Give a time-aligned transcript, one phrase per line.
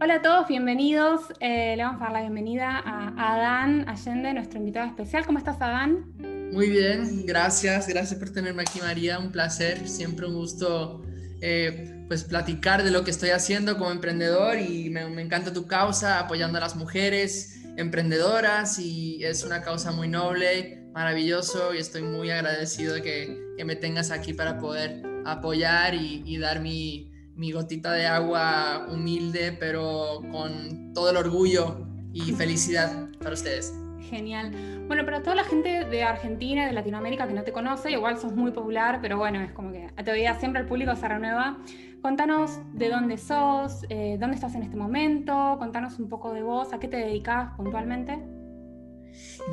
[0.00, 1.22] Hola a todos, bienvenidos.
[1.40, 5.26] Eh, le vamos a dar la bienvenida a Adán Allende, nuestro invitado especial.
[5.26, 6.14] ¿Cómo estás, Adán?
[6.52, 7.88] Muy bien, gracias.
[7.88, 9.18] Gracias por tenerme aquí, María.
[9.18, 11.02] Un placer, siempre un gusto
[11.40, 16.20] eh, pues platicar de lo que estoy haciendo como emprendedor y me, encanta tu causa,
[16.20, 22.30] apoyando a las mujeres emprendedoras y es una causa muy noble, maravilloso y estoy muy
[22.30, 28.04] agradecido de que, me tengas aquí para poder apoyar y dar mi, mi gotita de
[28.04, 33.72] agua humilde, pero con todo el orgullo y felicidad para ustedes.
[34.10, 34.50] Genial.
[34.88, 38.32] Bueno, para toda la gente de Argentina de Latinoamérica que no te conoce, igual sos
[38.34, 41.58] muy popular, pero bueno, es como que todavía siempre el público se renueva.
[42.02, 46.72] Contanos de dónde sos, eh, dónde estás en este momento, contanos un poco de vos,
[46.72, 48.18] a qué te dedicas puntualmente.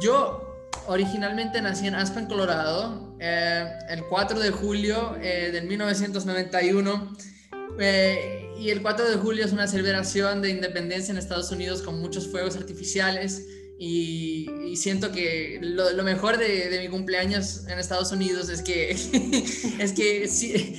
[0.02, 0.42] Yo
[0.88, 7.35] originalmente nací en Aspen, Colorado, eh, el 4 de julio eh, del 1991
[7.80, 12.00] eh, y el 4 de julio es una celebración de independencia en Estados Unidos con
[12.00, 13.48] muchos fuegos artificiales.
[13.78, 18.92] Y, siento que lo, mejor de, mi cumpleaños en Estados Unidos es que,
[19.80, 20.28] es que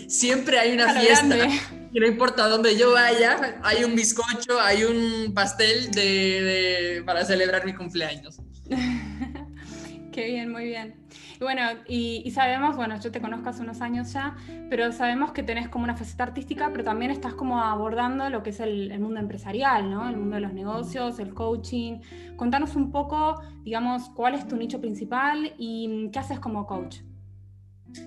[0.09, 1.49] siempre hay una fiesta.
[1.93, 7.65] Y no importa dónde yo vaya, hay un bizcocho, hay un pastel de, para celebrar
[7.65, 8.39] mi cumpleaños.
[10.13, 10.95] Qué bien, muy bien.
[11.39, 14.37] Y bueno, y, sabemos, bueno, yo te conozco hace unos años ya,
[14.71, 18.51] pero sabemos que tenés como una faceta artística, pero también estás como abordando lo que
[18.51, 20.09] es el, mundo empresarial, ¿no?
[20.09, 22.01] El mundo de los negocios, el coaching.
[22.37, 26.99] Contanos un poco, digamos, cuál es tu nicho principal y qué haces como coach.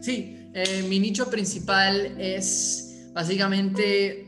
[0.02, 4.26] Sí, eh, mi nicho principal es básicamente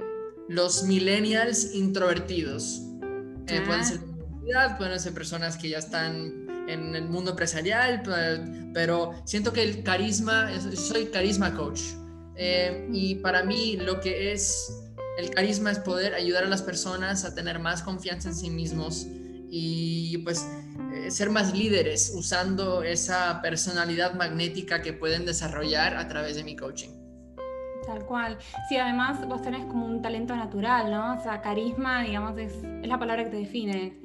[0.47, 2.81] los millennials introvertidos.
[3.47, 3.83] Eh, pueden ah.
[3.83, 4.11] ser
[4.77, 8.03] pueden ser personas que ya están en el mundo empresarial,
[8.73, 11.81] pero siento que el carisma, soy carisma coach.
[12.35, 14.73] Eh, y para mí lo que es
[15.17, 19.05] el carisma es poder ayudar a las personas a tener más confianza en sí mismos
[19.49, 20.47] y pues
[20.93, 26.55] eh, ser más líderes usando esa personalidad magnética que pueden desarrollar a través de mi
[26.55, 26.89] coaching.
[27.85, 28.37] Tal cual.
[28.69, 31.19] Sí, además vos tenés como un talento natural, ¿no?
[31.19, 33.99] O sea, carisma, digamos, es, es la palabra que te define.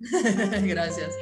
[0.62, 1.14] Gracias.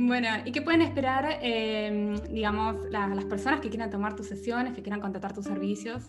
[0.00, 4.80] Bueno, ¿y qué pueden esperar, em, digamos, las personas que quieran tomar tus sesiones, que
[4.80, 6.04] quieran contratar tus servicios?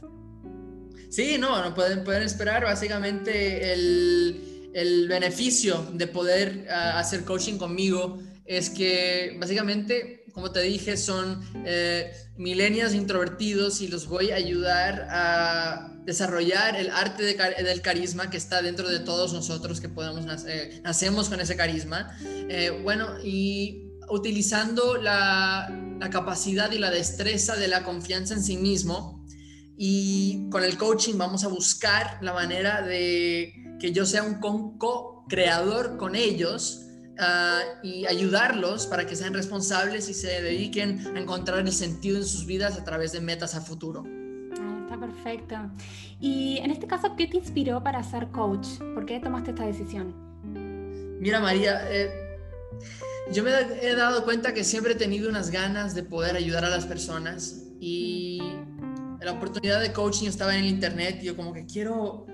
[1.10, 7.58] Sí, no, no pueden, pueden esperar básicamente el, el beneficio de poder ah, hacer coaching
[7.58, 14.36] conmigo es que básicamente, como te dije, son eh, milenios introvertidos y los voy a
[14.36, 20.26] ayudar a desarrollar el arte del carisma que está dentro de todos nosotros que podemos
[20.26, 22.18] nacer, nacemos con ese carisma.
[22.22, 29.26] Eh, bueno, y utilizando la, capacidad y la destreza de la confianza en sí mismo.
[29.78, 35.98] Y con el coaching vamos a buscar la manera de que yo sea un co-creador
[35.98, 36.89] con ellos
[37.20, 42.26] ah, y ayudarlos para que sean responsables y se dediquen a encontrar el sentido en
[42.26, 44.04] sus vidas a través de metas a futuro
[45.00, 45.56] perfecto.
[46.20, 48.68] Y en este caso, ¿qué te inspiró para ser coach?
[48.94, 50.14] ¿Por qué tomaste esta decisión?
[51.20, 52.12] Mira, María, eh,
[53.32, 53.52] yo me
[53.82, 57.64] he dado cuenta que siempre he tenido unas ganas de poder ayudar a las personas
[57.80, 58.42] y
[59.22, 62.26] la oportunidad de coaching estaba en el internet y yo como que quiero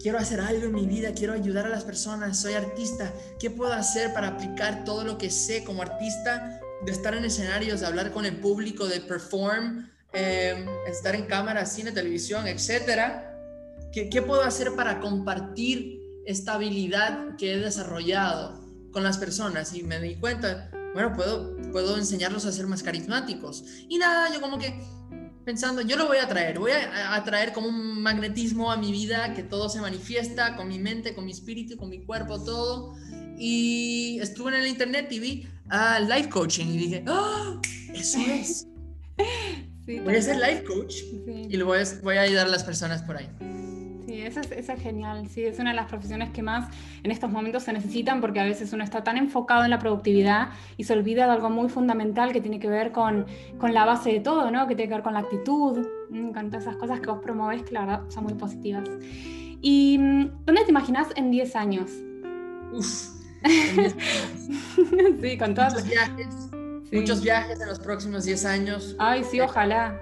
[0.00, 3.72] quiero hacer algo en mi vida, quiero ayudar a las personas, soy artista, ¿qué puedo
[3.72, 8.12] hacer para aplicar todo lo que sé como artista, de estar en escenarios, de hablar
[8.12, 9.86] con el público, de perform
[10.18, 13.38] Em, estar en cámara, cine, televisión, etcétera.
[13.92, 19.74] ¿Qué, ¿Qué puedo hacer para compartir esta habilidad que he desarrollado con las personas?
[19.74, 23.64] Y me di cuenta, bueno, puedo, puedo enseñarlos a ser más carismáticos.
[23.90, 24.80] Y nada, yo como que
[25.46, 29.32] pensando, yo lo voy a traer, voy a, atraer como un magnetismo a mi vida,
[29.32, 32.94] que todo se manifiesta con mi mente, con mi espíritu, con mi cuerpo, todo.
[33.38, 37.60] Y estuve en el internet y vi a life coaching y dije, ¡oh!
[37.94, 38.66] Eso es.
[40.04, 40.96] voy a ser life coach
[41.48, 43.28] y lo voy a, voy a, ayudar a las personas por ahí.
[44.06, 45.28] Sí, eso es, es, genial.
[45.28, 46.68] Sí, es una de las profesiones que más
[47.02, 50.50] en estos momentos se necesitan porque a veces uno está tan enfocado en la productividad
[50.76, 53.26] y se olvida de algo muy fundamental que tiene que ver con,
[53.58, 54.68] con la base de todo, ¿no?
[54.68, 57.72] Que tiene que ver con la actitud, con todas esas cosas que vos promovés, que
[57.72, 58.88] la verdad son muy positivas.
[59.60, 61.90] ¿Y mm, dónde te imaginas en 10 años?
[62.72, 63.16] Uf.
[65.20, 66.46] sí, con todos los viajes
[66.92, 68.96] Muchos viajes en los próximos 10 años.
[68.98, 69.98] Ay, sí, ojalá.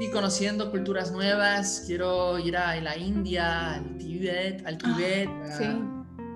[0.00, 1.82] Y conociendo culturas nuevas.
[1.86, 5.28] Quiero ir a la India, al Tíbet, al ah, Tíbet,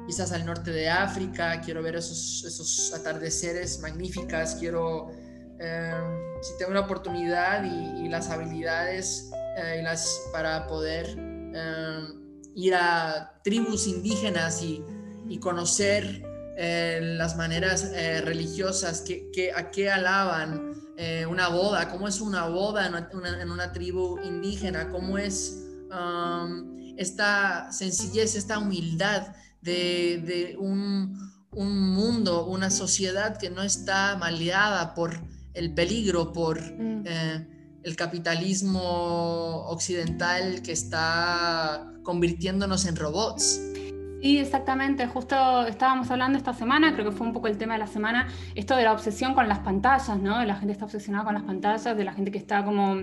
[0.07, 1.63] quizás al norte de África.
[1.63, 4.57] Quiero ver esos, esos atardeceres magníficas.
[4.57, 5.11] Quiero,
[5.59, 12.75] em, si tengo la oportunidad y, las habilidades eh, y las, para poder em, ir
[12.75, 14.85] a tribus indígenas y,
[15.41, 16.23] conocer
[16.59, 20.74] eh, las maneras eh, religiosas que, a qué alaban
[21.29, 28.37] una boda, cómo es una boda en una, tribu indígena, cómo es um, esta sencillez,
[28.37, 35.21] esta humildad de, un, mundo, una sociedad que no está maleada por
[35.55, 37.05] el peligro, por mm.
[37.07, 37.47] eh,
[37.85, 43.61] el capitalismo occidental que está convirtiéndonos en robots.
[44.25, 45.07] Sí, exactamente.
[45.07, 48.27] Justo estábamos hablando esta semana, creo que fue un poco el tema de la semana,
[48.55, 50.43] esto de la obsesión con las pantallas, ¿no?
[50.47, 53.03] La gente está obsesionada con las pantallas, de la gente que está como...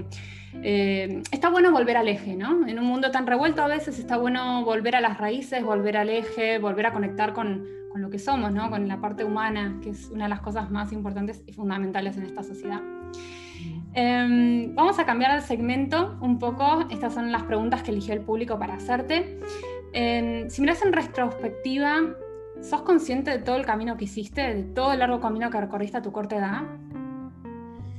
[0.64, 2.68] Eh, está bueno volver al eje, ¿no?
[2.68, 6.10] En un mundo tan revuelto a veces está bueno volver a las raíces, volver al
[6.10, 8.72] eje, volver a conectar con, con lo que somos, ¿no?
[8.72, 12.24] Con la parte humana, que es una de las cosas más importantes y fundamentales en
[12.24, 12.82] esta sociedad.
[13.94, 16.88] Em, vamos a cambiar el segmento un poco.
[16.90, 19.40] Estas son las preguntas que eligió el público para hacerte
[19.94, 22.16] si miras en retrospectiva,
[22.62, 25.98] ¿sos consciente de todo el camino que hiciste, de todo el largo camino que recorriste
[25.98, 26.64] a tu corta edad?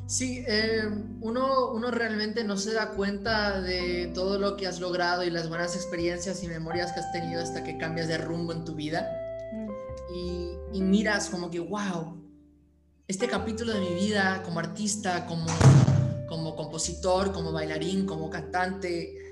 [0.06, 0.90] Sí, eh,
[1.20, 5.48] uno, uno realmente no se da cuenta de todo lo que has logrado y las
[5.48, 9.08] buenas experiencias y memorias que has tenido hasta que cambias de rumbo en tu vida.
[9.52, 9.70] Mm.
[10.14, 12.20] Y, y, miras como que, wow,
[13.08, 15.46] este capítulo de mi vida como artista, como,
[16.28, 19.31] como compositor, como bailarín, como cantante,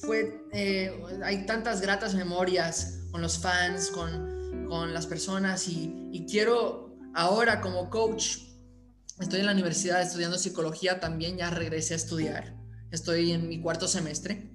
[0.00, 0.92] fue, eh,
[1.24, 7.90] hay tantas gratas memorias con los fans, con, con las personas y, quiero ahora como
[7.90, 8.38] coach,
[9.18, 12.56] estoy en la universidad estudiando psicología también, ya regresé a estudiar,
[12.92, 14.50] estoy en mi cuarto semestre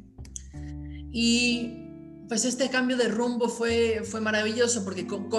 [1.11, 1.85] y
[2.27, 5.29] pues este cambio de rumbo fue, fue maravilloso porque con,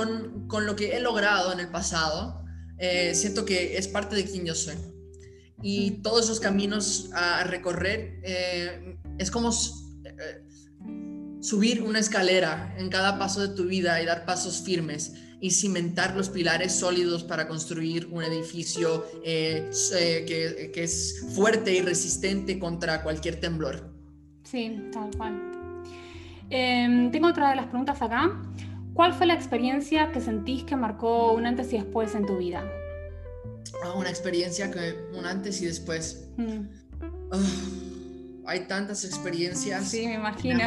[0.49, 2.45] con, lo que he logrado en el pasado,
[2.79, 4.77] eh, siento que es parte de quien yo soy.
[5.63, 9.51] Y todos esos caminos a recorrer eh, es como
[11.41, 16.17] subir una escalera en cada paso de tu vida y dar pasos firmes y cimentar
[16.17, 22.59] los pilares sólidos para construir un edificio eh, eh, que, que, es fuerte y resistente
[22.59, 23.93] contra cualquier temblor.
[24.45, 25.57] Sí, tal cual.
[26.49, 28.43] Em, tengo otra de las preguntas acá.
[28.95, 32.65] ¿Cuál fue la experiencia que sentís que marcó un antes y después en tu vida?
[33.85, 36.29] Ah, una experiencia que un antes y después.
[36.39, 36.61] Mm.
[37.31, 37.39] Ah,
[38.47, 39.89] hay tantas experiencias.
[39.89, 40.61] Sí, me imagino.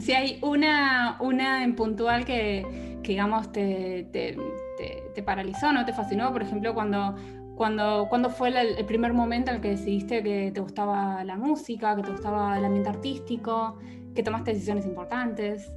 [0.00, 5.84] si hay una, una en puntual que, digamos, te, te, paralizó, ¿no?
[5.84, 7.14] Te fascinó, por ejemplo, cuando,
[7.56, 11.94] cuando, cuando fue el, primer momento en el que decidiste que te gustaba la música,
[11.94, 13.78] que te gustaba el ambiente artístico,
[14.14, 15.70] que tomaste decisiones importantes.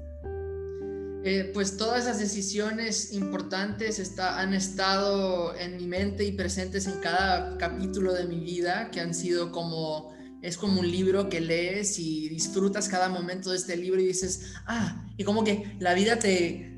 [1.26, 7.00] Eh, pues todas esas decisiones importantes está, han estado en mi mente y presentes en
[7.00, 10.14] cada capítulo de mi vida, que han sido como
[10.44, 14.54] es como un libro que lees y disfrutas cada momento de este libro y dices,
[14.68, 16.78] ah, y como que la vida te,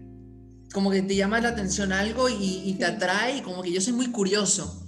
[0.72, 4.12] como que te llama la atención algo y, te atrae, como que yo soy muy
[4.12, 4.84] curioso.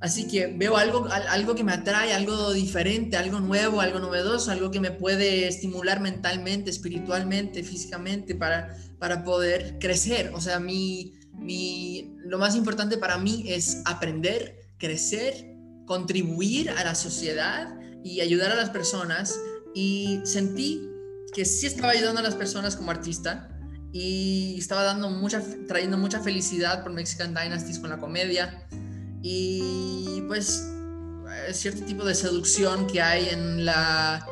[0.00, 4.70] Así que veo algo, algo que me atrae, algo diferente, algo nuevo, algo novedoso, algo
[4.70, 10.32] que me puede estimular mentalmente, espiritualmente, físicamente para, para poder crecer.
[10.34, 15.53] O sea, mi, mi, lo más importante para mí es aprender, crecer
[15.86, 19.38] contribuir a la sociedad y ayudar a las personas.
[19.74, 20.88] Y sentí
[21.34, 23.48] que sí estaba ayudando a las personas como artista
[23.92, 28.66] y estaba dando mucha, trayendo mucha felicidad por Mexican Dynasties con la comedia.
[29.22, 30.68] Y pues
[31.48, 34.26] eh, cierto tipo de seducción que hay en la,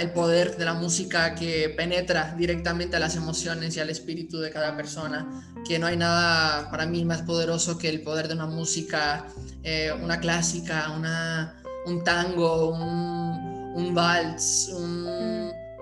[0.00, 4.50] el poder de la música que penetra directamente a las emociones y al espíritu de
[4.50, 5.26] cada persona,
[5.66, 9.26] que no hay nada para mí más poderoso que el poder de una música
[9.64, 11.54] eh, una clásica, una,
[11.86, 14.70] un tango, un, un vals,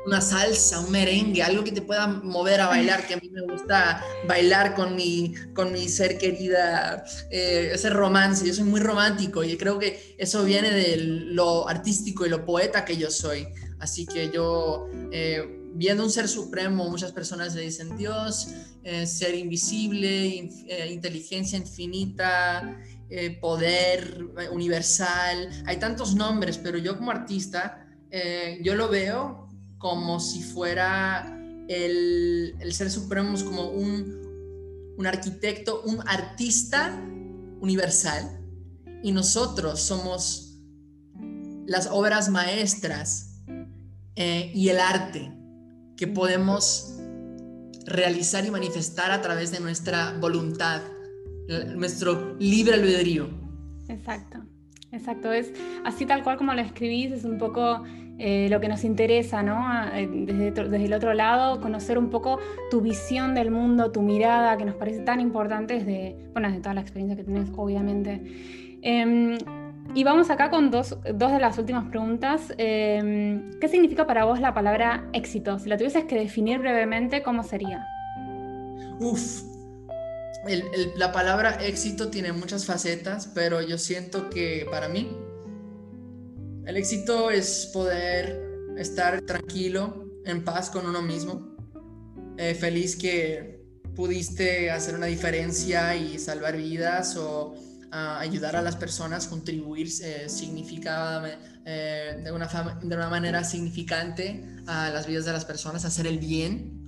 [0.06, 3.42] una salsa, un merengue, algo que te pueda mover a bailar, que a mí me
[3.42, 9.44] gusta bailar con mi, con mi ser querida, eh, ese romance, yo soy muy romántico
[9.44, 13.46] y creo que eso viene de lo artístico y lo poeta que yo soy.
[13.78, 15.42] Así que yo, eh,
[15.74, 18.48] viendo un ser supremo, muchas personas le dicen Dios,
[19.04, 20.50] ser invisible,
[20.88, 22.78] inteligencia infinita,
[23.12, 29.39] eh, poder eh, universal, hay tantos nombres, pero yo como artista, eh, yo lo veo
[29.80, 31.36] como si fuera
[31.68, 37.02] el, ser supremo, como un, un arquitecto, un artista
[37.60, 38.38] universal,
[39.02, 40.58] y nosotros somos
[41.66, 43.40] las obras maestras
[44.16, 45.32] y el arte
[45.96, 46.96] que podemos
[47.86, 50.82] realizar y manifestar a través de nuestra voluntad
[51.74, 53.28] nuestro libre albedrío.
[53.88, 54.38] Exacto,
[54.92, 55.32] exacto.
[55.32, 55.50] Es
[55.84, 57.82] así tal cual como lo escribís, es un poco
[58.22, 59.66] eh, lo que nos interesa, ¿no?
[59.94, 62.38] Eh, desde, el otro lado, conocer un poco
[62.70, 66.74] tu visión del mundo, tu mirada, que nos parece tan importante desde, bueno, desde toda
[66.74, 68.20] la experiencia que tienes, obviamente.
[68.82, 69.38] Em,
[69.94, 72.52] y vamos acá con dos, dos, de las últimas preguntas.
[72.58, 75.58] Em, ¿Qué significa para vos la palabra éxito?
[75.58, 77.86] Si la tuvieses que definir brevemente, ¿cómo sería?
[79.00, 79.44] Uf,
[80.96, 85.08] la palabra éxito tiene muchas facetas, pero yo siento que para mí
[86.70, 88.40] el éxito es poder
[88.78, 91.56] estar tranquilo, en paz con uno mismo,
[92.38, 93.60] eh, feliz que
[93.96, 97.54] pudiste hacer una diferencia y salvar vidas o
[97.90, 104.90] ah, ayudar a las personas, contribuir eh, eh, de, una de una manera significante a
[104.90, 106.78] las vidas de las personas, hacer el bien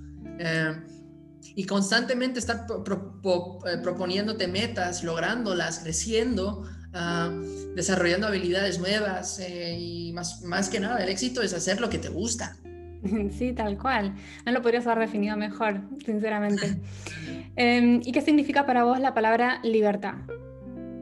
[1.55, 6.63] y constantemente estar eh, proponiéndote metas, lográndolas, creciendo,
[6.93, 7.31] ah,
[7.75, 11.97] desarrollando habilidades nuevas eh, y más, más que nada el éxito es hacer lo que
[11.97, 12.57] te gusta.
[13.37, 14.15] Sí, tal cual.
[14.45, 16.79] No lo podrías haber definido mejor, sinceramente.
[17.55, 20.15] Em, ¿Y qué significa para vos la palabra libertad?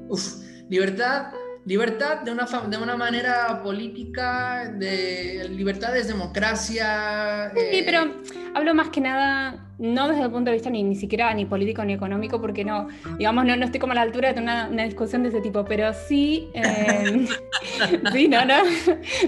[0.09, 1.31] Uf, libertad
[1.65, 7.51] Libertad de una, de una manera política, de libertad es democracia.
[7.53, 8.15] Sí, eh, pero
[8.55, 11.83] hablo más que nada, no desde el punto de vista ni, ni siquiera ni político
[11.83, 14.83] ni económico, porque no, digamos, no, no estoy como a la altura de una, una
[14.83, 17.27] discusión de ese tipo, pero sí, eh,
[18.13, 18.63] sí, no, no,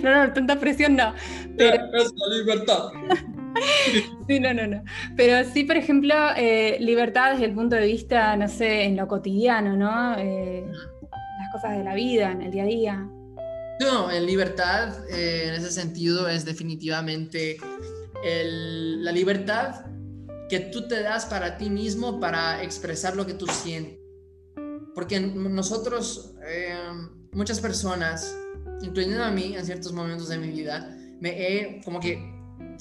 [0.03, 1.13] no, no, tanta presión no.
[1.57, 1.75] Pero...
[1.95, 2.83] Es la libertad.
[4.27, 4.83] Sí, no, no, no.
[5.15, 9.07] Pero sí, por ejemplo, eh, libertad desde el punto de vista, no sé, en lo
[9.07, 10.17] cotidiano, ¿no?
[10.17, 10.65] Eh,
[11.51, 13.09] cosas de la vida, en el día a día.
[13.79, 17.57] No, en libertad, eh, en ese sentido, es definitivamente
[18.23, 19.85] la libertad
[20.53, 23.97] que tú te das para ti mismo para expresar lo que tú sientes.
[24.93, 26.77] Porque nosotros, eh,
[27.31, 28.35] muchas personas,
[28.83, 32.31] incluyendo a mí en ciertos momentos de mi vida, me he como que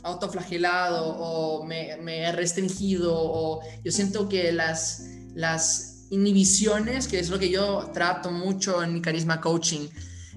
[0.02, 7.30] autoflagelado o me, me he restringido o yo siento que las, las inhibiciones, que es
[7.30, 9.88] lo que yo trato mucho en mi carisma coaching,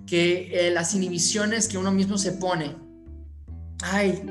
[0.07, 2.77] que eh, las inhibiciones que uno mismo se pone.
[3.83, 4.23] Ay,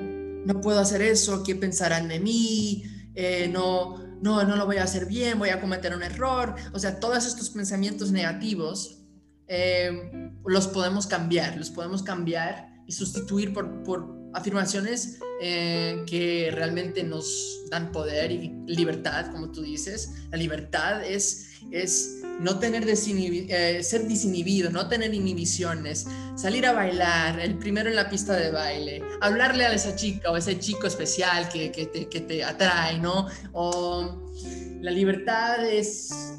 [0.46, 2.93] no puedo hacer eso, ¿qué pensarán de mí?
[3.14, 6.54] Eh, no, no, no lo voy a hacer bien, voy a cometer un error.
[6.72, 9.02] O sea, todos estos pensamientos negativos
[9.46, 17.66] eh, los podemos cambiar, los podemos cambiar y sustituir por, por afirmaciones que realmente nos
[17.70, 20.10] dan poder y libertad, como tú dices.
[20.30, 27.40] La libertad es, es no tener eh, ser desinhibido, no tener inhibiciones, salir a bailar,
[27.40, 31.48] el primero en la pista de baile, hablarle a esa chica o ese chico especial
[31.48, 33.28] que, que, te, que te atrae, ¿no?
[33.52, 34.32] O
[34.80, 36.34] la libertad es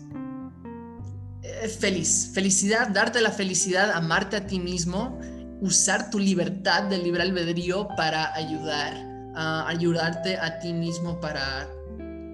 [1.80, 5.20] feliz, felicidad, darte la felicidad, amarte a ti mismo,
[5.62, 11.68] usar tu libertad del libre albedrío para ayudar ayudarte a ti mismo para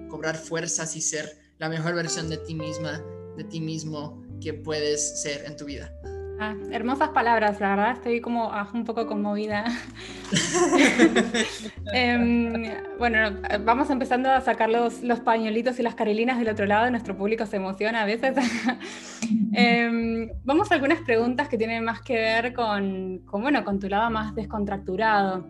[0.08, 3.02] cobrar fuerzas y ser la mejor versión de ti misma,
[3.36, 5.92] de ti mismo que puedes ser en tu vida.
[6.44, 9.64] Ah, hermosas palabras, la verdad estoy como ah, un poco conmovida.
[11.94, 12.64] Em,
[12.98, 17.16] bueno, vamos empezando a sacar los, los, pañuelitos y las carilinas del otro lado, nuestro
[17.16, 18.34] público se emociona a veces.
[19.54, 23.88] Em, vamos a algunas preguntas que tienen más que ver con, con, bueno, con tu
[23.88, 25.46] lado más descontracturado.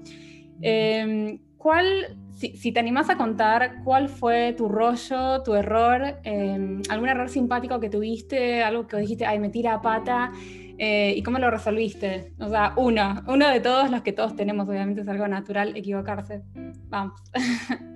[0.61, 7.09] Em, ¿Cuál, si, te animás a contar, cuál fue tu rollo, tu error, em, algún
[7.09, 10.33] error simpático que tuviste, algo que dijiste, ay, me tira a pata,
[10.79, 12.33] eh, y cómo lo resolviste?
[12.41, 16.43] O sea, uno, uno de todos los que todos tenemos, obviamente es algo natural equivocarse.
[16.89, 17.21] Vamos.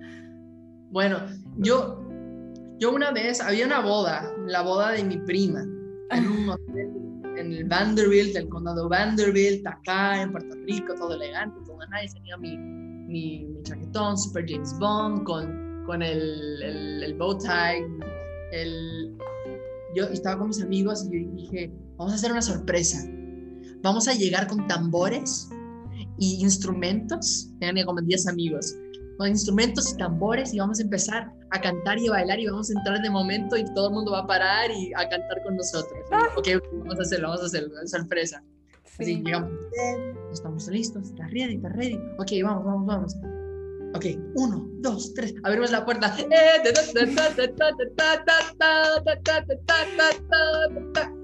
[0.88, 1.18] Bueno,
[1.58, 2.00] yo,
[2.78, 5.60] yo una vez, había una boda, la boda de mi prima,
[6.10, 6.90] en un hotel
[7.36, 12.36] en el Vanderbilt, el condado Vanderbilt, acá en Puerto Rico, todo elegante, todo nice, tenía
[12.38, 12.56] mi
[13.06, 17.86] mi, chaquetón super James Bond con, con el, el, el bow tie.
[18.52, 19.16] El...
[19.94, 22.98] Yo estaba con mis amigos y dije, vamos a hacer una sorpresa.
[23.82, 25.48] Vamos a llegar con tambores
[26.18, 27.48] y instrumentos.
[27.60, 28.74] Tengan como 10 amigos.
[29.18, 32.68] Con instrumentos y tambores y vamos a empezar a cantar y a bailar y vamos
[32.68, 35.56] a entrar de momento y todo el mundo va a parar y a cantar con
[35.56, 35.98] nosotros.
[36.36, 36.48] Ok,
[36.80, 38.42] vamos a hacerlo, vamos a hacerlo, sorpresa.
[38.98, 39.50] Así llegamos,
[40.32, 42.00] estamos listos, está ready, está ready.
[42.18, 43.14] Ok, vamos, vamos, vamos.
[43.94, 46.14] Ok, uno, dos, tres, abrimos la puerta.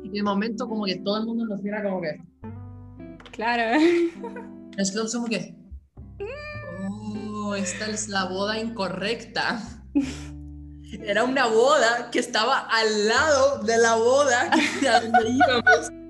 [0.02, 2.20] Y de momento como que todo el mundo nos mira como que...
[3.32, 3.80] Claro.
[4.76, 5.54] Es que como que...
[6.90, 9.62] Oh, esta es la boda incorrecta.
[11.02, 14.50] Era una boda que estaba al lado de la boda
[14.82, 16.01] donde íbamos.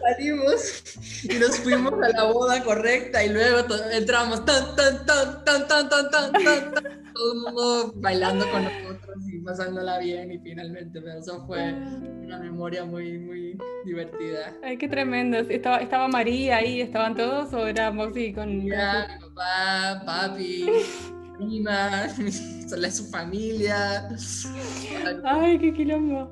[0.00, 5.68] Salimos y nos fuimos a la boda correcta y luego entramos tan, tan, tan, tan,
[5.68, 6.72] tan, tan, tan, tan,
[7.14, 12.38] todo el mundo bailando con nosotros y pasándola bien y finalmente, pero eso fue una
[12.38, 14.54] memoria muy, muy divertida.
[14.62, 15.38] Ay, qué tremendo.
[15.38, 16.80] ¿Estaba, estaba María ahí?
[16.80, 18.66] ¿Estaban todos o éramos así con...?
[18.66, 20.66] Ya, mi papá, papi,
[21.36, 22.08] prima,
[22.90, 24.08] su familia.
[25.24, 26.30] Ay, qué quilombo.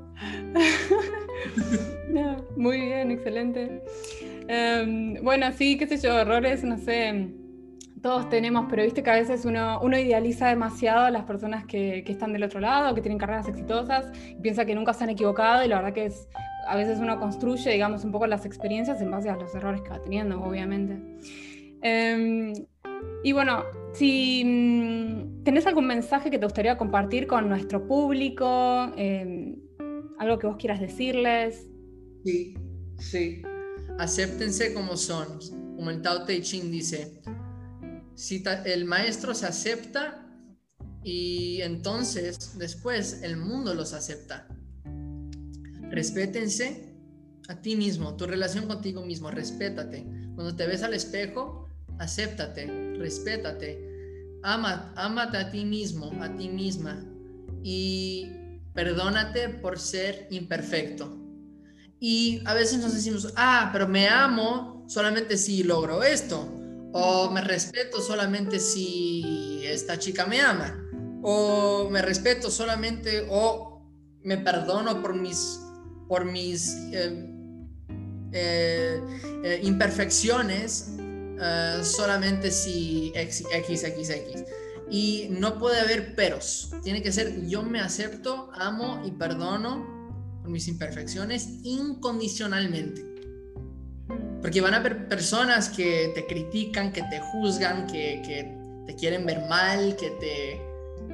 [2.57, 3.83] muy bien, excelente.
[4.49, 7.33] Em, bueno, sí, qué sé yo, errores, no sé,
[8.03, 12.03] todos tenemos, pero viste que a veces uno, uno idealiza demasiado a las personas que,
[12.05, 15.11] que, están del otro lado, que tienen carreras exitosas, y piensa que nunca se han
[15.11, 16.29] equivocado, y la verdad que es,
[16.67, 19.91] a veces uno construye, digamos, un poco las experiencias en base a los errores que
[19.91, 20.99] va teniendo, obviamente.
[21.83, 22.53] Em,
[23.23, 29.57] y bueno, si mm, tenés algún mensaje que te gustaría compartir con nuestro público, eh,
[30.19, 31.67] algo que vos quieras decirles.
[32.25, 32.55] Sí,
[32.99, 33.43] sí.
[33.99, 35.39] Acéptense como son.
[35.77, 37.23] Como el Tao Te Ching dice,
[38.15, 40.27] si el maestro se acepta
[41.03, 44.47] y entonces después el mundo los acepta.
[45.91, 46.95] Respétense
[47.49, 50.05] a ti mismo, tu relación contigo mismo, respétate.
[50.35, 51.70] Cuando te ves al espejo,
[52.01, 52.67] acéptate,
[52.99, 53.79] respétate,
[54.43, 57.05] ama, ámate a ti mismo, a ti misma
[57.63, 58.27] y
[58.75, 61.17] perdónate por ser imperfecto.
[62.01, 66.49] Y a veces nos decimos, ah, pero me amo solamente si logro esto,
[66.93, 70.75] o me respeto solamente si esta chica me ama,
[71.23, 73.83] o me respeto solamente, o
[74.25, 75.61] me perdono por mis,
[76.09, 77.31] por mis eh,
[78.33, 79.03] eh,
[79.45, 80.97] eh, imperfecciones
[81.83, 84.45] solamente si x, x, x.
[84.91, 86.71] Y no puede haber peros.
[86.83, 93.07] Tiene que ser yo me acepto, amo y perdono por mis imperfecciones incondicionalmente.
[94.41, 98.23] Porque van a haber personas que te critican, que te juzgan, que
[98.87, 100.61] te quieren ver mal, que te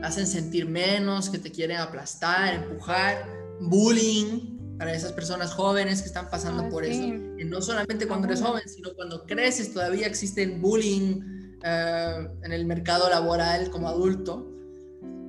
[0.02, 3.26] hacen sentir menos, que te quieren aplastar, empujar,
[3.60, 7.02] bullying para esas personas jóvenes que están pasando por eso.
[7.02, 12.66] Y no solamente cuando eres joven, sino cuando creces todavía existen bullying, eh, en el
[12.66, 14.52] mercado laboral como adulto.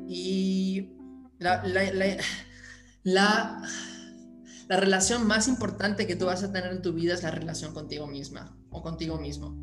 [0.08, 0.92] Y
[1.40, 1.64] la,
[3.04, 3.62] la,
[4.70, 8.08] relación más importante que tú vas a tener en tu vida es la relación contigo
[8.08, 9.58] misma o contigo mismo.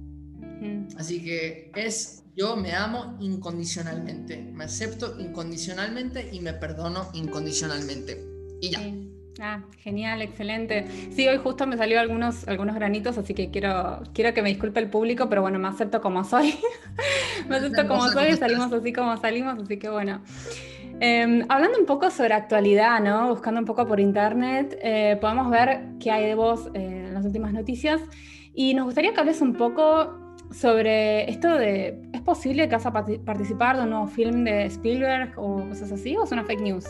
[0.96, 8.24] Así que es yo me amo incondicionalmente, me acepto incondicionalmente y me perdono incondicionalmente.
[8.60, 8.80] Y ya.
[9.40, 10.86] Ah, genial, excelente.
[11.10, 14.78] Sí, hoy justo me salió algunos, algunos granitos, así que quiero, quiero que me disculpe
[14.80, 16.54] el público, pero bueno, me acepto como soy.
[17.48, 20.20] me acepto como soy y salimos así como salimos, así que bueno.
[21.00, 23.28] Em, hablando un poco sobre actualidad, ¿no?
[23.28, 27.24] Buscando un poco por internet, eh, podemos ver qué hay de vos eh, en las
[27.24, 28.00] últimas noticias.
[28.54, 30.16] Y nos gustaría que hables un poco
[30.52, 35.32] sobre esto de, ¿es posible que vas a participar de un nuevo film de Spielberg
[35.36, 36.16] o cosas así?
[36.16, 36.86] ¿O es una fake news?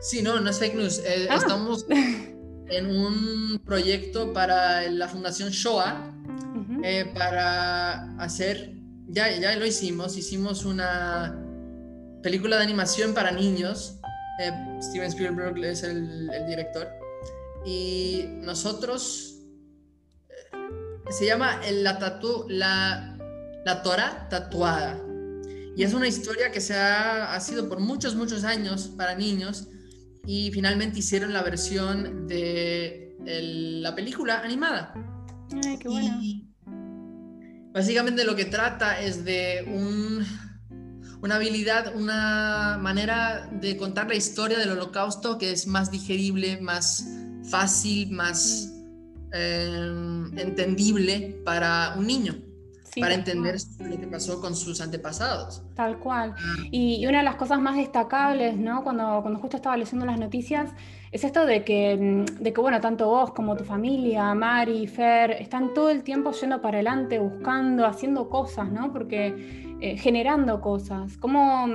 [0.00, 1.00] Sí, no, no es fake news.
[1.04, 1.36] Eh, ah.
[1.36, 1.86] Estamos
[2.68, 6.14] en un proyecto para la Fundación Shoah
[6.84, 8.72] eh, para hacer,
[9.08, 11.36] ya, ya lo hicimos, hicimos una
[12.22, 13.98] película de animación para niños.
[14.40, 16.88] Eh, Steven Spielberg es el, director.
[17.66, 19.40] Y nosotros,
[21.10, 23.18] se llama la, tatu, la,
[23.64, 24.96] la Torah tatuada.
[25.76, 29.68] Y es una historia que se ha, ha sido por muchos, muchos años para niños
[30.28, 34.92] y finalmente hicieron la versión de la película animada.
[35.64, 36.20] Ay, qué bueno.
[37.72, 40.22] básicamente lo que trata es de un,
[41.22, 47.08] una habilidad, una manera de contar la historia del holocausto que es más digerible, más
[47.48, 48.70] fácil, más
[49.32, 49.90] eh,
[50.36, 52.47] entendible para un niño
[53.00, 55.62] para entender lo que pasó con sus antepasados.
[55.74, 56.34] Tal cual.
[56.38, 56.56] Ah.
[56.70, 58.82] Y, una de las cosas más destacables, ¿no?
[58.82, 60.70] Cuando, cuando justo estaba leyendo las noticias,
[61.10, 65.32] es esto de que, mm, de que, bueno, tanto vos como tu familia, Mari, Fer,
[65.32, 68.92] están todo el tiempo yendo para adelante, buscando, haciendo cosas, ¿no?
[68.92, 71.16] Porque eh, generando cosas.
[71.18, 71.66] ¿Cómo,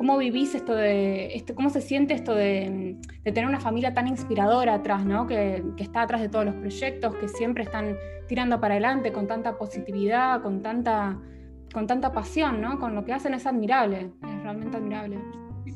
[0.00, 4.76] ¿Cómo vivís esto de, esto, cómo se siente esto de, tener una familia tan inspiradora
[4.76, 5.26] atrás, ¿no?
[5.26, 9.58] Que, está atrás de todos los proyectos, que siempre están tirando para adelante con tanta
[9.58, 11.20] positividad, con tanta,
[11.74, 12.78] con tanta pasión, ¿no?
[12.78, 15.18] Con lo que hacen es admirable, es realmente admirable.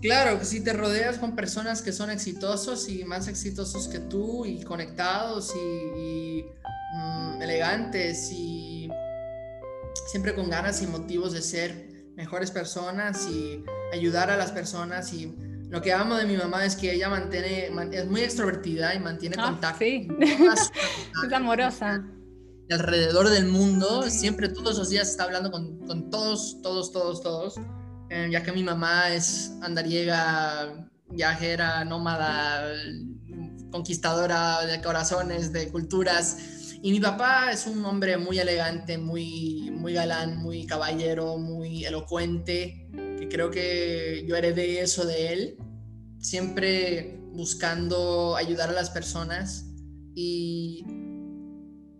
[0.00, 4.46] Claro, que si te rodeas con personas que son exitosos y más exitosos que tú
[4.46, 6.46] y conectados y,
[6.96, 8.88] mm, elegantes y
[10.06, 15.34] siempre con ganas y motivos de ser mejores personas y ayudar a las personas y
[15.68, 19.36] lo que amo de mi mamá es que ella mantiene, es muy extrovertida y mantiene
[19.38, 19.78] ah, contacto.
[19.80, 22.04] Sí, es amorosa.
[22.70, 27.54] alrededor del mundo, siempre todos los días está hablando con, con todos, todos, todos, todos.
[28.10, 32.70] Eh, ya que mi mamá es andariega, viajera, nómada,
[33.72, 36.36] conquistadora de corazones, de culturas.
[36.84, 42.90] Y mi papá es un hombre muy elegante, muy, muy galán, muy caballero, muy elocuente,
[43.18, 45.56] que creo que yo heredé eso de él,
[46.18, 49.64] siempre buscando ayudar a las personas.
[50.14, 50.84] Y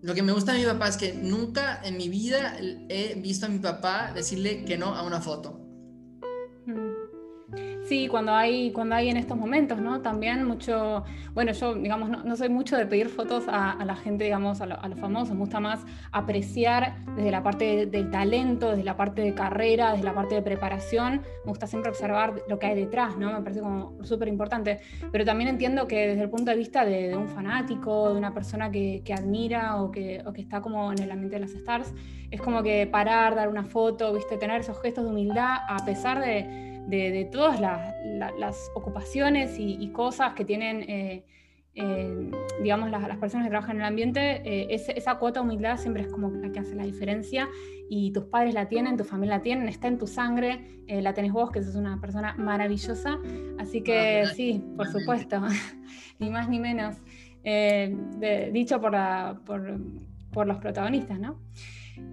[0.03, 2.55] lo que me gusta de mi papá es que nunca en mi vida
[2.91, 5.64] he visto a mi papá decirle que no a una foto.
[7.85, 10.01] Sí, cuando hay, cuando hay en estos momentos, ¿no?
[10.01, 14.63] También mucho, bueno, yo, digamos, no, soy mucho de pedir fotos a, la gente, digamos,
[14.63, 19.21] a, los famosos, me gusta más apreciar desde la parte del talento, desde la parte
[19.21, 23.19] de carrera, desde la parte de preparación, me gusta siempre observar lo que hay detrás,
[23.19, 23.31] ¿no?
[23.31, 24.81] Me parece como súper importante,
[25.13, 28.71] pero también entiendo que desde el punto de vista de, un fanático, de una persona
[28.71, 31.93] que, admira o que, o que está como en el ambiente de las stars,
[32.31, 36.21] es como que parar, dar una foto, viste, tener esos gestos de humildad a pesar
[36.21, 41.25] de de, todas las, ocupaciones y, cosas que tienen, eh,
[41.75, 42.31] eh,
[42.63, 46.09] digamos, las, personas que trabajan en el ambiente, eh, esa cuota de humildad siempre es
[46.09, 47.49] como la que hace la diferencia
[47.89, 51.33] y tus padres la tienen, tu familia la tienen, está en tu sangre, la tenés
[51.33, 53.19] vos, que sos una persona maravillosa,
[53.59, 55.41] así que sí, por supuesto,
[56.19, 56.97] ni más ni menos,
[58.53, 58.97] dicho por,
[59.45, 59.81] por,
[60.33, 61.39] por los protagonistas, ¿no?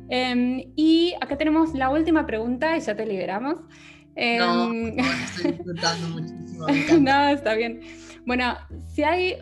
[0.10, 3.56] Em, y acá tenemos la última pregunta y ya te liberamos.
[4.16, 6.68] No, em, estoy disfrutando muchísimo.
[7.00, 7.82] no, está bien.
[8.26, 8.56] Bueno,
[8.88, 9.38] si hay,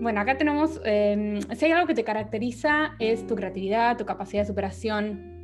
[0.00, 4.42] bueno, acá tenemos, em, si hay algo que te caracteriza es tu creatividad, tu capacidad
[4.42, 5.38] de superación.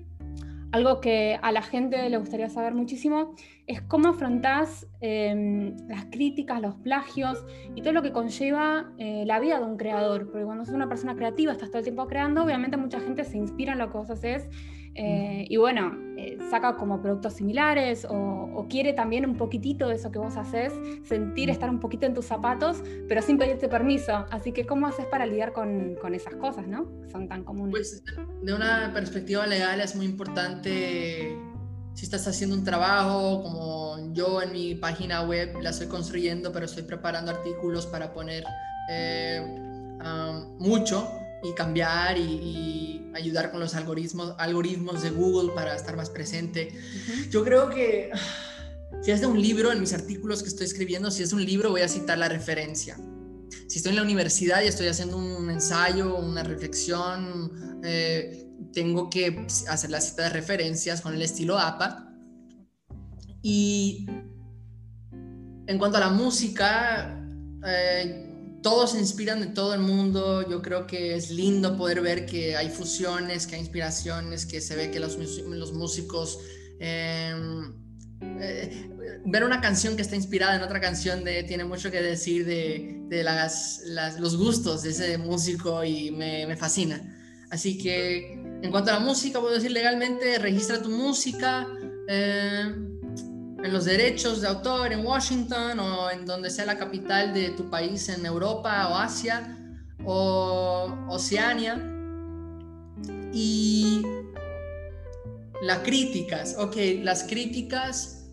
[0.72, 3.36] Algo que a la gente le gustaría saber muchísimo
[3.68, 9.38] es cómo afrontás em, las críticas, los plagios y todo lo que conlleva eh, la
[9.38, 10.28] vida de un creador.
[10.32, 13.38] Porque cuando sos una persona creativa, estás todo el tiempo creando, obviamente mucha gente se
[13.38, 14.48] inspira en lo que vos haces
[14.94, 20.10] eh, y bueno, eh, saca como productos similares o, quiere también un poquitito de eso
[20.10, 20.72] que vos haces,
[21.06, 24.24] sentir estar un poquito en tus zapatos, pero sin pedirte permiso.
[24.30, 26.88] Así que, ¿cómo haces para lidiar con, con esas cosas, no?
[27.12, 27.70] son tan comunes.
[27.70, 28.02] Pues
[28.42, 31.36] de una perspectiva legal es muy importante
[31.94, 36.66] si estás haciendo un trabajo, como yo en mi página web la estoy construyendo, pero
[36.66, 38.44] estoy preparando artículos para poner
[38.90, 39.40] eh,
[40.58, 41.08] mucho
[41.44, 46.76] y cambiar y, ayudar con los algoritmos, algoritmos de Google para estar más presente.
[47.30, 48.10] Yo creo que
[49.02, 51.70] si es de un libro, en mis artículos que estoy escribiendo, si es un libro
[51.70, 52.98] voy a citar la referencia.
[53.68, 59.46] Si estoy en la universidad y estoy haciendo un ensayo, una reflexión, eh, tengo que
[59.68, 62.12] hacer la cita de referencias con el estilo APA.
[63.42, 64.06] Y
[65.66, 67.24] en cuanto a la música,
[67.64, 68.33] eh,
[68.64, 70.48] todos se inspiran de todo el mundo.
[70.48, 74.74] Yo creo que es lindo poder ver que hay fusiones, que hay inspiraciones, que se
[74.74, 76.40] ve que los, los músicos...
[76.80, 77.74] Em,
[78.40, 78.90] eh,
[79.26, 83.02] ver una canción que está inspirada en otra canción de, tiene mucho que decir de,
[83.08, 83.82] de las,
[84.18, 87.02] los gustos de ese músico y me, me, fascina.
[87.50, 91.66] Así que en cuanto a la música, puedo decir legalmente, registra tu música.
[92.08, 92.74] Eh,
[93.64, 97.70] en los derechos de autor en Washington o en donde sea la capital de tu
[97.70, 99.58] país en Europa o Asia
[100.04, 101.82] o Oceania.
[103.32, 104.02] Y
[105.62, 108.26] las críticas, ok, las críticas,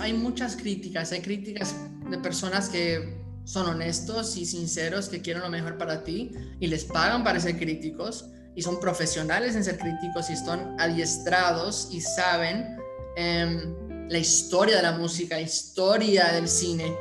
[0.00, 1.76] hay muchas críticas, hay críticas
[2.10, 6.84] de personas que son honestos y sinceros, que quieren lo mejor para ti y les
[6.84, 12.76] pagan para ser críticos y son profesionales en ser críticos y están adiestrados y saben
[13.16, 16.94] em, la historia de la música, la historia del cine.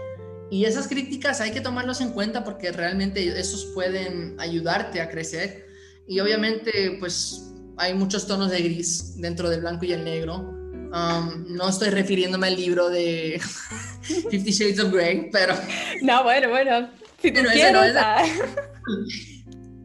[0.50, 5.68] Y esas críticas hay que tomarlos en cuenta porque realmente esos pueden ayudarte a crecer.
[6.08, 10.36] Y obviamente, pues hay muchos tonos de gris dentro del blanco y el negro.
[10.38, 13.42] Um, no estoy refiriéndome al libro de
[14.30, 15.56] Fifty Shades of Grey, pero...
[16.02, 16.90] No, bueno, bueno.
[17.22, 17.40] Si tú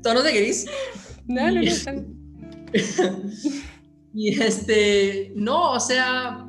[0.02, 0.66] Tonos de gris.
[1.26, 1.68] No, no, no.
[4.14, 6.47] y este, no, o sea,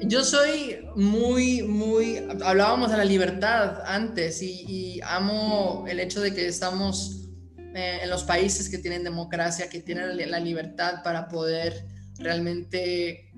[0.00, 6.46] yo soy muy, muy, hablábamos de la libertad antes y, amo el hecho de que
[6.46, 7.28] estamos
[7.74, 11.86] eh, en los países que tienen democracia, que tienen la libertad para poder
[12.18, 13.30] realmente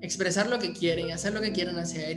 [0.00, 2.16] expresar lo que quieren, hacer lo que quieren hacer.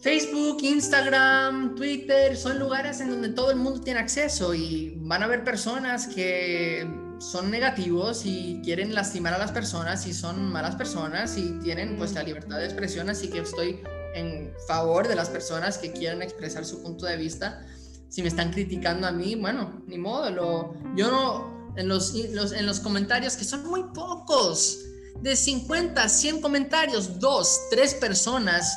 [0.00, 5.26] Facebook, Instagram, Twitter son lugares en donde todo el mundo tiene acceso y van a
[5.26, 11.36] haber personas que son negativos y quieren lastimar a las personas y son malas personas
[11.36, 13.80] y tienen pues la libertad de expresión, así que estoy
[14.14, 17.66] en favor de las personas que quieran expresar su punto de vista.
[18.08, 22.80] Si me están criticando a mí, bueno, ni modo, yo no, en los, en los
[22.80, 24.78] comentarios, que son muy pocos,
[25.20, 28.72] de 50, 100 comentarios, dos, tres personas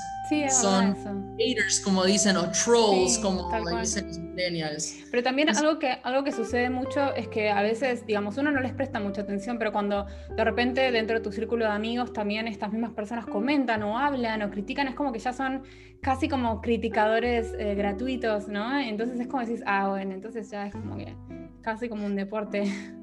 [0.50, 4.96] son haters, como dicen, o trolls, como dicen los millennials.
[5.10, 8.62] Pero también algo, que, algo que sucede mucho es que a veces, digamos, uno no
[8.62, 12.48] les presta mucha atención, pero cuando de repente dentro de tu círculo de amigos también
[12.48, 15.64] estas mismas personas comentan o hablan o critican, es como que ya son
[16.02, 18.80] casi como criticadores eh, gratuitos, ¿no?
[18.80, 21.16] Entonces es como decís, ah, bueno, entonces ya es como que
[21.62, 22.64] casi como un deporte.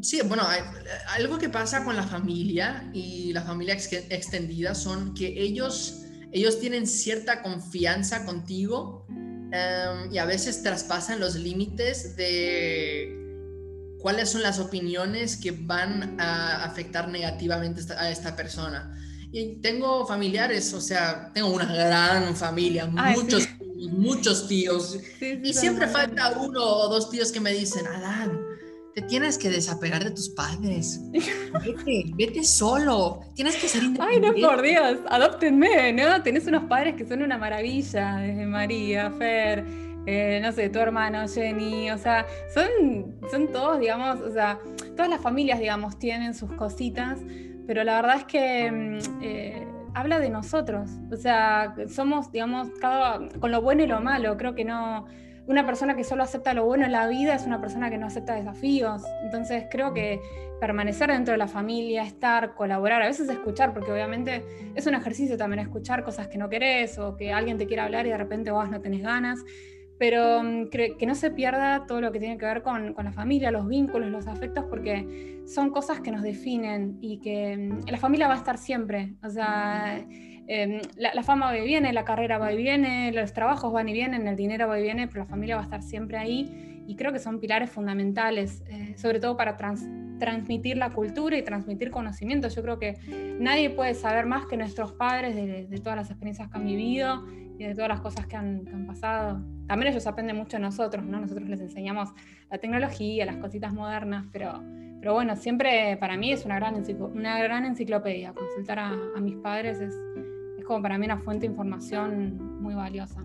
[0.00, 0.42] Sí, bueno,
[1.10, 6.01] algo que pasa con la familia y la familia extendida son que ellos
[6.32, 9.06] ellos tienen cierta confianza contigo
[9.52, 13.18] em, y a veces traspasan los límites de
[14.00, 18.98] cuáles son las opiniones que van a afectar negativamente a esta persona.
[19.30, 23.48] Y tengo familiares, o sea, tengo una gran familia, muchos,
[23.90, 24.98] muchos tíos.
[25.20, 28.38] y siempre falta uno o dos tíos que me dicen, Adán,
[28.94, 31.00] te tienes que desapegar de tus padres.
[31.12, 33.20] Vete, vete solo.
[33.34, 34.28] Tienes que ser independiente.
[34.28, 36.22] Ay, no, por Dios, adóptenme, ¿no?
[36.22, 39.64] Tenés unos padres que son una maravilla, desde María, Fer,
[40.06, 44.58] eh, no sé, tu hermano, Jenny, o sea, son, son todos, digamos, o sea,
[44.96, 47.18] todas las familias, digamos, tienen sus cositas,
[47.66, 53.28] pero la verdad es que mm, eh, habla de nosotros, o sea, somos, digamos, cada,
[53.38, 55.06] con lo bueno y lo malo, creo que no
[55.46, 58.06] una persona que solo acepta lo bueno en la vida es una persona que no
[58.06, 59.02] acepta desafíos.
[59.24, 60.20] Entonces creo que
[60.60, 65.36] permanecer dentro de la familia, estar, colaborar, a veces escuchar, porque obviamente es un ejercicio
[65.36, 68.52] también escuchar cosas que no querés o que alguien te quiera hablar y de repente
[68.52, 69.40] vos no tenés ganas,
[69.98, 73.12] pero mm, que no se pierda todo lo que tiene que ver con, con la
[73.12, 77.98] familia, los vínculos, los afectos, porque son cosas que nos definen y que mm, la
[77.98, 79.14] familia va a estar siempre.
[79.24, 80.06] O sea
[80.54, 83.94] Em, la, fama va y viene, la carrera va y viene, los trabajos van y
[83.94, 86.94] vienen, el dinero va y viene, pero la familia va a estar siempre ahí y
[86.94, 92.48] creo que son pilares fundamentales, eh, sobre todo para transmitir la cultura y transmitir conocimiento.
[92.48, 92.98] Yo creo que
[93.40, 97.24] nadie puede saber más que nuestros padres de, todas las experiencias que han vivido
[97.58, 99.42] y de todas las cosas que han, pasado.
[99.66, 101.18] También ellos aprenden mucho de nosotros, ¿no?
[101.18, 102.10] Nosotros les enseñamos
[102.50, 104.62] la tecnología, las cositas modernas, pero,
[105.00, 106.74] pero bueno, siempre para mí es una gran,
[107.14, 108.34] una gran enciclopedia.
[108.34, 110.21] Consultar a, a mis padres es, es
[110.72, 113.22] como para mí una fuente de información muy valiosa.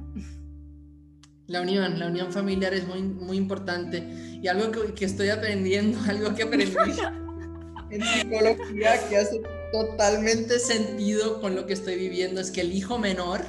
[1.45, 4.03] La unión, la unión familiar es muy, muy importante.
[4.41, 6.75] Y algo que, estoy aprendiendo, algo que aprendí
[7.89, 12.99] en psicología que hace totalmente sentido con lo que estoy viviendo es que el hijo
[12.99, 13.45] menor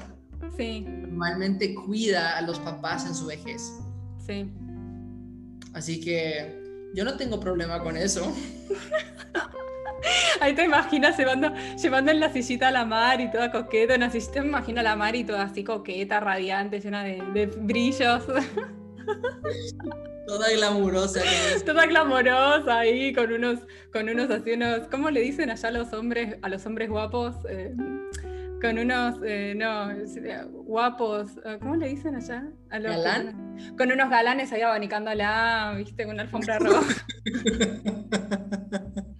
[0.56, 0.82] sí.
[0.86, 3.60] normalmente cuida a los papás en su vejez.
[4.24, 4.48] Sí.
[5.72, 8.32] Así que yo no tengo problema con eso.
[10.40, 14.00] Ahí te imaginas llevando, llevando en la sillita a la mar y toda coqueta, en
[14.00, 18.24] la sillita me imagino a la mar y toda así coqueta, radiante, llena de, brillos.
[20.26, 21.22] Toda glamurosa.
[21.64, 25.90] Toda glamurosa ahí, con unos, con unos así unos, ¿cómo le dicen allá a los
[25.94, 27.34] hombres, a los hombres guapos?
[27.48, 27.74] Eh,
[28.60, 29.88] con unos, eh, no,
[30.64, 32.46] guapos, eh, ¿cómo le dicen allá?
[32.68, 33.56] A los, ¿Galán?
[33.78, 37.06] Con unos galanes ahí abanicándola, viste, con una alfombra roja.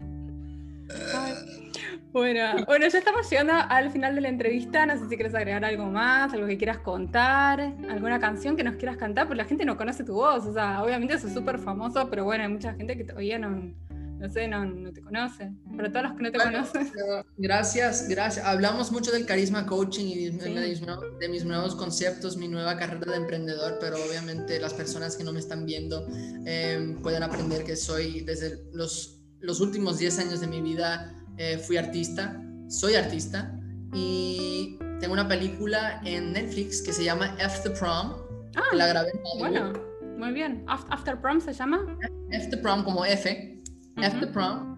[2.13, 4.87] Bueno, bueno, ya estamos llegando al final de la entrevista.
[4.87, 8.77] No sé si quieres agregar algo más, algo que quieras contar, alguna canción que nos
[8.77, 10.47] quieras cantar, porque la gente no conoce tu voz.
[10.47, 13.73] O sea, obviamente eso es súper famoso, pero bueno, hay mucha gente que todavía no,
[14.19, 15.53] no sé, no, te conoce.
[15.77, 16.93] Pero todos los que no te conocen.
[17.37, 18.45] Gracias, gracias.
[18.45, 23.79] Hablamos mucho del carisma coaching y de, mis, nuevos conceptos, mi nueva carrera de emprendedor,
[23.81, 26.07] pero obviamente las personas que no me están viendo
[26.47, 31.59] eh, pueden aprender que soy desde los, los últimos 10 años de mi vida eh,
[31.59, 33.55] fui artista, soy artista
[33.93, 38.15] y tengo una película en Netflix que se llama the Prom.
[38.57, 39.73] Ah, la grabé Bueno,
[40.17, 40.65] muy bien.
[40.67, 41.97] After Prom se llama.
[42.31, 43.63] The Prom como F.
[43.97, 44.77] F the Prom.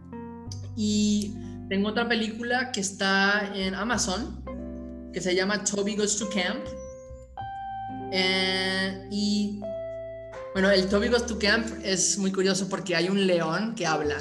[0.76, 1.34] Y
[1.68, 4.44] tengo otra película que está en Amazon
[5.12, 6.64] que se llama Toby Goes to Camp.
[8.12, 9.60] Eh, y
[10.52, 14.16] bueno, el Toby Goes to Camp es muy curioso porque hay un león que habla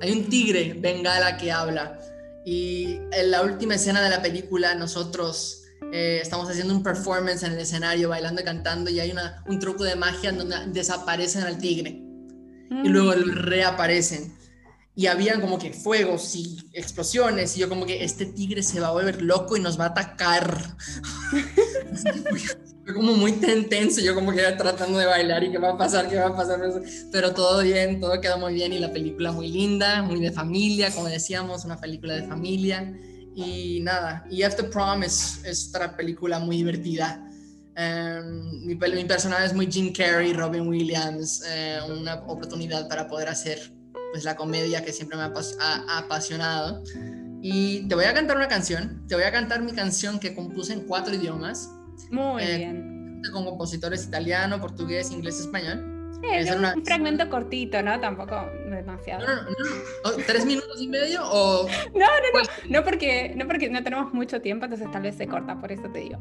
[0.00, 1.98] hay un tigre bengala que habla.
[2.44, 7.52] Y en la última escena de la película nosotros eh, estamos haciendo un performance en
[7.52, 11.58] el escenario, bailando y cantando, y hay una, un truco de magia donde desaparecen al
[11.58, 11.90] tigre.
[11.90, 12.86] Y mm.
[12.86, 14.36] luego reaparecen.
[14.94, 18.88] Y habían como que fuegos y explosiones, y yo como que este tigre se va
[18.88, 20.58] a volver loco y nos va a atacar.
[22.94, 26.08] como muy tenso, yo como que iba tratando de bailar y qué va a pasar,
[26.08, 26.60] qué va a pasar,
[27.12, 30.90] pero todo bien, todo quedó muy bien y la película muy linda, muy de familia,
[30.94, 32.92] como decíamos, una película de familia
[33.34, 37.26] Y nada, y After Prom es, es otra película muy divertida.
[37.76, 43.28] Em, mi, mi, personaje es muy Jim Carrey, Robin Williams, eh, una oportunidad para poder
[43.28, 43.72] hacer
[44.12, 46.82] pues, la comedia que siempre me ha, ha, apasionado.
[47.42, 50.74] Y te voy a cantar una canción, te voy a cantar mi canción que compuse
[50.74, 51.70] en cuatro idiomas.
[52.10, 53.22] Muy eh, bien.
[53.32, 56.10] Con compositores italiano, portugués, inglés, español.
[56.22, 58.00] es un, fragmento cortito, ¿no?
[58.00, 59.26] Tampoco demasiado.
[59.26, 60.24] No, no, no.
[60.26, 61.66] ¿Tres minutos y medio o...?
[61.94, 62.78] No, no, no.
[62.78, 65.90] No porque, no porque no tenemos mucho tiempo, entonces tal vez se corta, por eso
[65.92, 66.18] te digo.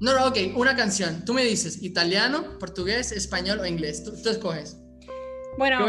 [0.00, 1.24] No, no, ok, una canción.
[1.24, 4.02] Tú me dices italiano, portugués, español o inglés.
[4.02, 4.82] Tú, tú escoges.
[5.58, 5.86] Bueno,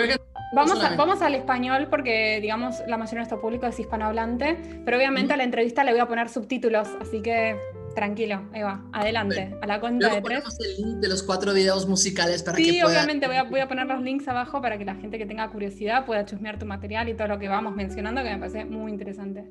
[0.53, 5.33] vamos, vamos al español porque, digamos, la mayoría de nuestro público es hispanohablante, pero obviamente
[5.33, 7.57] a la entrevista le voy a poner subtítulos, así que
[7.95, 10.43] tranquilo, Eva, adelante, a la cuenta de tres.
[10.59, 13.59] el link de los cuatro videos musicales para sí, que Sí, obviamente voy a, voy
[13.59, 16.65] a poner los links abajo para que la gente que tenga curiosidad pueda chusmear tu
[16.65, 19.45] material y todo lo que vamos mencionando, que me parece muy interesante.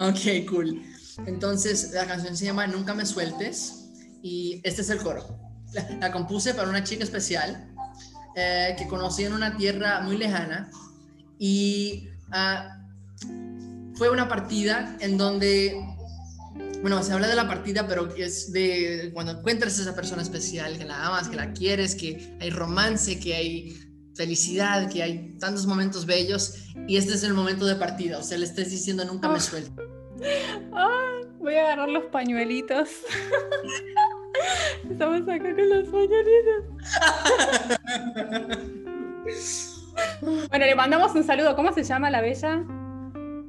[0.00, 0.82] Ok, cool.
[1.26, 3.90] Entonces, la canción se llama Nunca me sueltes
[4.22, 5.38] y este es el coro.
[6.00, 7.68] La, compuse para una chica especial
[8.36, 10.70] eh, que conocí en una tierra muy lejana
[11.38, 12.78] y ah,
[13.94, 15.76] fue una partida en donde,
[16.84, 20.76] bueno, se habla de la partida, pero es de cuando encuentras a esa persona especial,
[20.76, 23.74] que la amas, que la quieres, que hay romance, que hay
[24.14, 28.36] felicidad, que hay tantos momentos bellos y este es el momento de partida, o sea,
[28.36, 29.82] le estés diciendo nunca me suelto.
[31.40, 32.90] voy a agarrar los pañuelitos.
[34.90, 36.64] Estamos acá con los pañuelitos.
[40.50, 41.56] bueno, le mandamos un saludo.
[41.56, 42.62] ¿Cómo se llama la bella?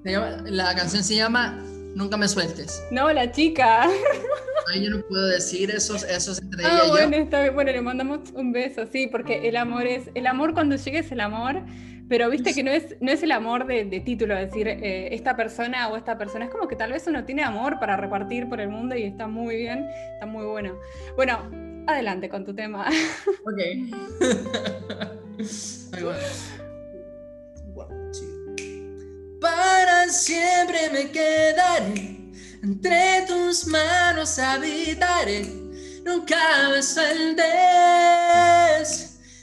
[0.06, 1.62] la canción se llama
[1.96, 2.84] Nunca me sueltes.
[2.92, 3.90] No, la chica.
[4.74, 7.54] Ay, yo no puedo decir eso, eso es entre ah, bueno, yo.
[7.54, 11.12] bueno, le mandamos un beso, sí, porque el amor es, el amor cuando llegue es
[11.12, 11.62] el amor,
[12.10, 15.88] pero viste que no es, no es el amor de, título, decir eh, esta persona
[15.90, 18.70] o esta persona, es como que tal vez uno tiene amor para repartir por el
[18.70, 20.78] mundo y está muy bien, está muy bueno.
[21.16, 21.40] Bueno,
[21.88, 22.90] adelante con tu tema.
[23.46, 23.62] Ok.
[29.46, 35.46] Para siempre me quedaré, entre tus manos habitaré,
[36.04, 37.46] nunca me sueltes,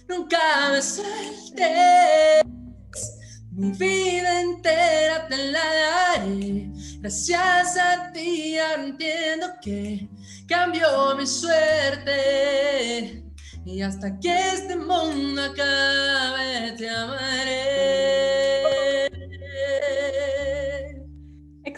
[0.08, 2.42] nunca me sueltes.
[3.52, 6.68] Mi vida entera te la daré.
[6.98, 10.08] Gracias a ti entiendo que
[10.48, 13.22] cambió mi suerte.
[13.64, 18.81] Y hasta que este mundo acabe te amaré.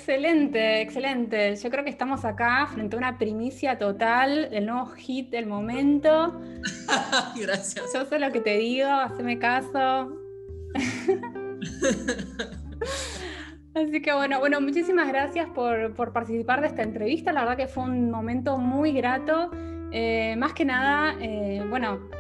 [0.07, 1.57] Excelente, excelente.
[1.57, 6.39] Yo creo que estamos acá frente a una primicia total del nuevo hit del momento.
[7.41, 7.91] Gracias.
[7.95, 10.15] Yo sé lo que te digo, haceme caso.
[13.75, 17.33] Así que bueno, bueno, muchísimas gracias por, participar de esta entrevista.
[17.33, 19.53] La verdad que fue un momento muy grato.
[19.91, 22.11] Eh, más que nada, eh, bueno,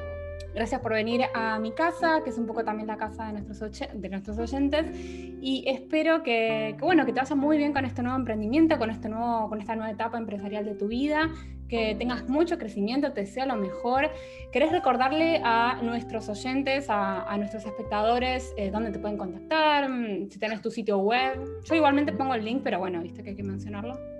[0.54, 3.80] Gracias por venir a mi casa, que es un poco también la casa de nuestros,
[3.92, 4.86] de nuestros oyentes.
[4.94, 9.08] Y espero que, bueno, que te vaya muy bien con este nuevo emprendimiento, con, este
[9.08, 11.28] nuevo, con esta nueva etapa empresarial de tu vida,
[11.68, 14.10] que tengas mucho crecimiento, te sea lo mejor.
[14.52, 19.88] ¿Querés recordarle a nuestros oyentes, a, nuestros espectadores, eh, dónde te pueden contactar?
[20.30, 21.36] Si tienes tu sitio web.
[21.64, 24.13] Yo igualmente pongo el link, pero bueno, viste que hay que mencionarlo.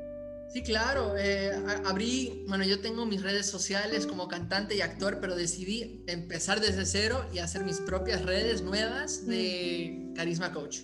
[0.55, 1.17] Sí, claro.
[1.19, 1.51] Eh,
[1.85, 6.87] abrí, bueno, yo tengo mis redes sociales como cantante y actor, pero decidí empezar desde
[6.87, 10.83] cero y hacer mis propias redes nuevas de Carisma Coach.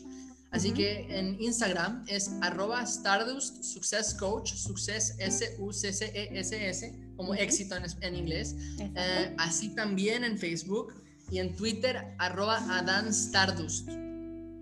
[0.51, 8.57] Así que en Instagram es arroba Stardust Success Coach, Success S-U-C-C-E-S-S, como éxito en, inglés.
[8.81, 13.89] Eh, así también en Facebook y en Twitter arroba Adán Stardust.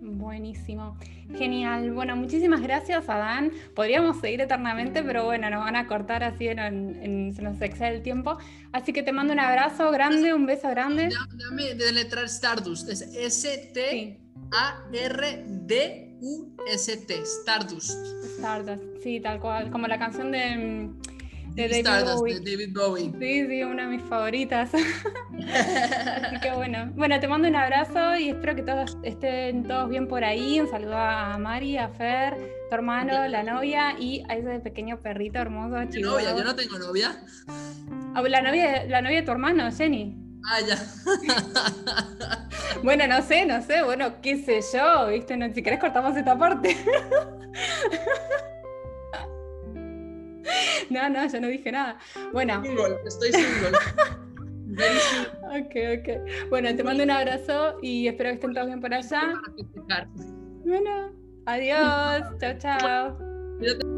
[0.00, 0.96] Buenísimo.
[1.36, 1.92] Genial.
[1.92, 3.52] Bueno, muchísimas gracias, Adán.
[3.74, 8.02] Podríamos seguir eternamente, pero bueno, nos van a cortar así, en, se nos excede el
[8.02, 8.38] tiempo.
[8.72, 11.10] Así que te mando un abrazo grande, un beso grande.
[11.36, 12.88] Dame de letrar Stardust.
[12.88, 14.18] Es S-T-A-R-D-U-S-T.
[17.22, 18.06] Stardust.
[18.36, 19.70] Stardust, sí, tal cual.
[19.70, 20.90] Como la canción de
[21.54, 23.12] de David Bowie.
[23.18, 24.70] Sí, sí, una de mis favoritas.
[24.74, 26.90] Así que bueno.
[26.94, 30.60] Bueno, te mando un abrazo y espero que todos estén todos bien por ahí.
[30.60, 32.36] Un saludo a Mari, a Fer,
[32.68, 35.76] tu hermano, la novia y a ese pequeño perrito hermoso.
[35.90, 36.36] ¿Qué novia?
[36.36, 37.22] Yo no tengo novia.
[38.14, 40.16] Ah, la novia, la novia de tu hermano, Jenny.
[40.44, 40.78] Ah, ya.
[42.82, 45.36] bueno, no sé, no sé, bueno, qué sé yo, ¿viste?
[45.36, 46.76] No, si querés cortamos esta parte.
[50.90, 51.98] No, no, yo no dije nada.
[52.32, 52.62] Bueno.
[53.06, 53.76] estoy single.
[55.42, 56.48] ok, ok.
[56.50, 59.34] Bueno, te mando un abrazo y espero que estén todos bien por allá.
[60.64, 61.12] Bueno,
[61.46, 62.24] adiós.
[62.40, 63.88] chao, chao.